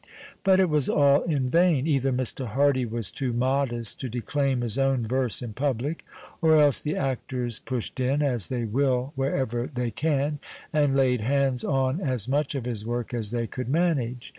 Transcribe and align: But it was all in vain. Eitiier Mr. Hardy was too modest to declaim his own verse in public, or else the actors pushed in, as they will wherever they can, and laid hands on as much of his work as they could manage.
But 0.43 0.59
it 0.59 0.67
was 0.67 0.89
all 0.89 1.21
in 1.25 1.47
vain. 1.51 1.85
Eitiier 1.85 2.11
Mr. 2.17 2.47
Hardy 2.47 2.87
was 2.87 3.11
too 3.11 3.33
modest 3.33 3.99
to 3.99 4.09
declaim 4.09 4.61
his 4.61 4.79
own 4.79 5.05
verse 5.05 5.43
in 5.43 5.53
public, 5.53 6.03
or 6.41 6.59
else 6.59 6.79
the 6.79 6.95
actors 6.95 7.59
pushed 7.59 7.99
in, 7.99 8.23
as 8.23 8.47
they 8.47 8.63
will 8.63 9.13
wherever 9.15 9.67
they 9.67 9.91
can, 9.91 10.39
and 10.73 10.95
laid 10.95 11.21
hands 11.21 11.63
on 11.63 12.01
as 12.01 12.27
much 12.27 12.55
of 12.55 12.65
his 12.65 12.83
work 12.83 13.13
as 13.13 13.29
they 13.29 13.45
could 13.45 13.69
manage. 13.69 14.29